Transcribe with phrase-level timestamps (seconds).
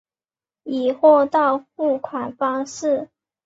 [0.63, 3.09] 以货到付款方式